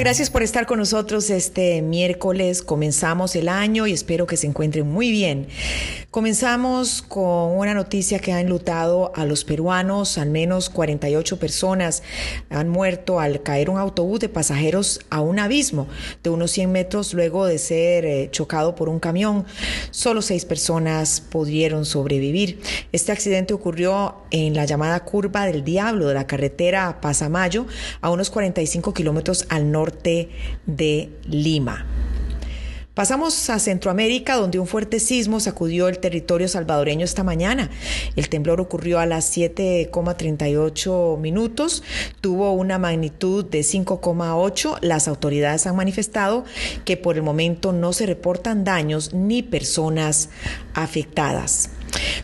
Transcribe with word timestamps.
Gracias 0.00 0.28
por 0.28 0.42
estar 0.42 0.66
con 0.66 0.80
nosotros 0.80 1.30
este 1.30 1.80
miércoles. 1.80 2.62
Comenzamos 2.62 3.36
el 3.36 3.48
año 3.48 3.86
y 3.86 3.92
espero 3.92 4.26
que 4.26 4.36
se 4.36 4.48
encuentren 4.48 4.90
muy 4.90 5.10
bien. 5.10 5.46
Comenzamos 6.10 7.00
con 7.00 7.56
una 7.56 7.74
noticia 7.74 8.18
que 8.18 8.32
ha 8.32 8.40
enlutado 8.40 9.12
a 9.14 9.24
los 9.24 9.44
peruanos. 9.44 10.18
Al 10.18 10.30
menos 10.30 10.68
48 10.68 11.38
personas 11.38 12.02
han 12.50 12.68
muerto 12.68 13.20
al 13.20 13.42
caer 13.42 13.70
un 13.70 13.78
autobús 13.78 14.20
de 14.20 14.28
pasajeros 14.28 15.00
a 15.10 15.20
un 15.20 15.38
abismo 15.38 15.86
de 16.22 16.30
unos 16.30 16.50
100 16.50 16.70
metros 16.72 17.14
luego 17.14 17.46
de 17.46 17.58
ser 17.58 18.04
eh, 18.04 18.28
chocado 18.30 18.74
por 18.74 18.88
un 18.88 19.00
camión. 19.00 19.44
Solo 19.90 20.22
seis 20.22 20.44
personas 20.44 21.20
pudieron 21.20 21.84
sobrevivir. 21.84 22.60
Este 22.92 23.12
accidente 23.12 23.54
ocurrió 23.54 24.16
en 24.30 24.54
la 24.54 24.64
llamada 24.64 25.00
curva 25.04 25.46
del 25.46 25.64
Diablo 25.64 26.08
de 26.08 26.14
la 26.14 26.26
carretera 26.26 27.00
Pasamayo 27.00 27.66
a 28.00 28.10
unos 28.10 28.30
45 28.30 28.92
kilómetros 28.92 29.46
al 29.48 29.70
norte 29.70 29.83
de 29.92 31.10
Lima. 31.26 31.86
Pasamos 32.94 33.50
a 33.50 33.58
Centroamérica, 33.58 34.36
donde 34.36 34.60
un 34.60 34.68
fuerte 34.68 35.00
sismo 35.00 35.40
sacudió 35.40 35.88
el 35.88 35.98
territorio 35.98 36.46
salvadoreño 36.46 37.04
esta 37.04 37.24
mañana. 37.24 37.68
El 38.14 38.28
temblor 38.28 38.60
ocurrió 38.60 39.00
a 39.00 39.06
las 39.06 39.36
7,38 39.36 41.18
minutos, 41.18 41.82
tuvo 42.20 42.52
una 42.52 42.78
magnitud 42.78 43.44
de 43.44 43.62
5,8. 43.62 44.78
Las 44.80 45.08
autoridades 45.08 45.66
han 45.66 45.74
manifestado 45.74 46.44
que 46.84 46.96
por 46.96 47.16
el 47.16 47.24
momento 47.24 47.72
no 47.72 47.92
se 47.92 48.06
reportan 48.06 48.62
daños 48.62 49.12
ni 49.12 49.42
personas 49.42 50.28
afectadas. 50.72 51.70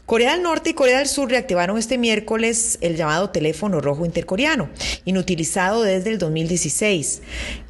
Corea 0.07 0.33
del 0.33 0.43
Norte 0.43 0.71
y 0.71 0.75
Corea 0.75 0.99
del 0.99 1.07
Sur 1.07 1.31
reactivaron 1.31 1.79
este 1.79 1.99
miércoles 1.99 2.79
el 2.81 2.97
llamado 2.97 3.31
teléfono 3.31 3.81
rojo 3.81 4.05
intercoreano, 4.05 4.69
inutilizado 5.05 5.83
desde 5.83 6.11
el 6.11 6.19
2016. 6.19 7.23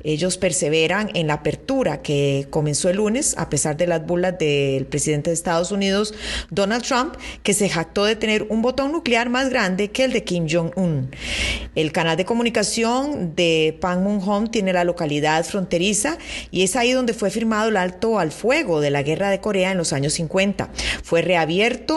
Ellos 0.03 0.39
perseveran 0.39 1.11
en 1.15 1.27
la 1.27 1.35
apertura 1.35 2.01
que 2.01 2.47
comenzó 2.51 2.89
el 2.89 2.97
lunes, 2.97 3.35
a 3.37 3.51
pesar 3.51 3.77
de 3.77 3.87
las 3.87 4.07
burlas 4.07 4.39
del 4.39 4.87
presidente 4.87 5.31
de 5.31 5.35
Estados 5.35 5.71
Unidos, 5.73 6.15
Donald 6.51 6.83
Trump, 6.83 7.15
que 7.43 7.53
se 7.53 7.69
jactó 7.69 8.05
de 8.05 8.17
tener 8.17 8.47
un 8.49 8.63
botón 8.63 8.93
nuclear 8.93 9.29
más 9.29 9.51
grande 9.51 9.91
que 9.91 10.05
el 10.05 10.13
de 10.13 10.25
Kim 10.25 10.47
Jong-un. 10.51 11.11
El 11.75 11.93
canal 11.93 12.17
de 12.17 12.25
comunicación 12.25 13.35
de 13.37 13.77
Panmunjom 13.81 14.51
tiene 14.51 14.73
la 14.73 14.85
localidad 14.85 15.45
fronteriza 15.45 16.17
y 16.51 16.63
es 16.63 16.77
ahí 16.77 16.93
donde 16.93 17.13
fue 17.13 17.31
firmado 17.31 17.69
el 17.69 17.77
alto 17.77 18.19
al 18.19 18.33
fuego 18.33 18.81
de 18.81 18.91
la 18.91 19.03
guerra 19.03 19.29
de 19.29 19.41
Corea 19.41 19.73
en 19.73 19.79
los 19.79 19.93
años 19.93 20.15
50. 20.15 20.71
Fue 21.03 21.23
reabierto 21.23 21.90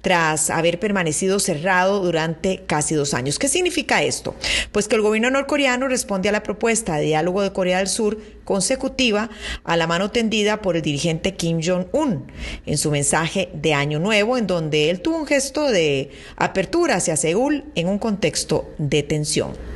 tras 0.00 0.50
haber 0.50 0.78
permanecido 0.78 1.38
cerrado 1.38 2.00
durante 2.00 2.64
casi 2.66 2.94
dos 2.94 3.14
años. 3.14 3.38
¿Qué 3.38 3.48
significa 3.48 4.02
esto? 4.02 4.34
Pues 4.72 4.88
que 4.88 4.96
el 4.96 5.02
gobierno 5.02 5.30
norcoreano 5.30 5.88
responde 5.88 6.28
a 6.28 6.32
la 6.32 6.42
propuesta 6.42 6.96
de 6.96 7.06
diálogo 7.06 7.42
de 7.42 7.52
Corea 7.52 7.78
del 7.78 7.88
Sur 7.88 8.18
consecutiva 8.44 9.28
a 9.64 9.76
la 9.76 9.86
mano 9.86 10.10
tendida 10.10 10.62
por 10.62 10.76
el 10.76 10.82
dirigente 10.82 11.34
Kim 11.34 11.60
Jong-un 11.62 12.24
en 12.64 12.78
su 12.78 12.90
mensaje 12.90 13.50
de 13.52 13.74
Año 13.74 13.98
Nuevo, 13.98 14.38
en 14.38 14.46
donde 14.46 14.90
él 14.90 15.00
tuvo 15.00 15.18
un 15.18 15.26
gesto 15.26 15.68
de 15.70 16.10
apertura 16.36 16.96
hacia 16.96 17.16
Seúl 17.16 17.64
en 17.74 17.88
un 17.88 17.98
contexto 17.98 18.70
de 18.78 19.02
tensión. 19.02 19.75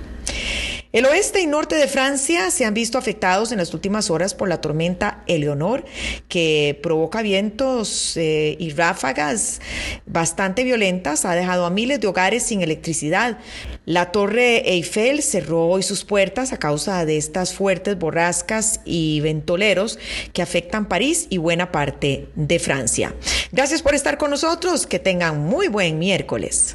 El 0.93 1.05
oeste 1.05 1.41
y 1.41 1.47
norte 1.47 1.77
de 1.77 1.87
Francia 1.87 2.51
se 2.51 2.65
han 2.65 2.75
visto 2.75 2.99
afectados 2.99 3.53
en 3.53 3.59
las 3.59 3.73
últimas 3.75 4.11
horas 4.11 4.35
por 4.35 4.49
la 4.49 4.61
tormenta 4.61 5.23
Eleonor, 5.29 5.85
que 6.27 6.81
provoca 6.83 7.23
vientos 7.23 8.17
eh, 8.17 8.57
y 8.59 8.71
ráfagas 8.71 9.61
bastante 10.07 10.65
violentas, 10.65 11.25
ha 11.25 11.37
dejado 11.37 11.65
a 11.65 11.71
miles 11.71 12.01
de 12.01 12.09
hogares 12.09 12.43
sin 12.43 12.63
electricidad. 12.63 13.39
La 13.85 14.11
torre 14.11 14.69
Eiffel 14.69 15.23
cerró 15.23 15.69
hoy 15.69 15.85
sus 15.85 16.05
puertas 16.05 16.53
a 16.53 16.57
causa 16.57 17.05
de 17.05 17.19
estas 17.19 17.55
fuertes 17.55 17.97
borrascas 17.97 18.81
y 18.85 19.21
ventoleros 19.21 19.97
que 20.33 20.43
afectan 20.43 20.87
París 20.87 21.29
y 21.31 21.39
buena 21.39 21.71
parte 21.71 22.31
de 22.35 22.59
Francia. 22.59 23.15
Gracias 23.53 23.83
por 23.83 23.95
estar 23.95 24.19
con 24.19 24.31
nosotros, 24.31 24.89
que 24.89 24.99
tengan 24.99 25.39
muy 25.39 25.69
buen 25.69 26.01
miércoles. 26.01 26.75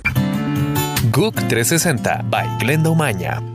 GUC 1.12 1.36
360 1.50 2.22
by 2.30 2.47
Glenda 2.59 2.90
Umaña. 2.90 3.55